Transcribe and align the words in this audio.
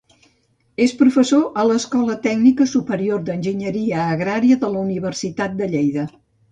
És 0.85 0.93
professor 1.01 1.43
a 1.63 1.67
l'Escola 1.73 2.17
Tècnica 2.25 2.69
Superior 2.73 3.23
d'Enginyeria 3.29 4.11
Agrària, 4.17 4.63
de 4.67 4.75
la 4.77 4.85
Universitat 4.91 5.57
de 5.63 5.75
Lleida. 5.77 6.13